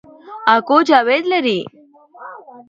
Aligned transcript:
اکو 0.55 0.77
جاوید 0.87 1.23
لري 1.31 1.59